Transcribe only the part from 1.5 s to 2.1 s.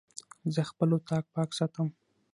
ساتم.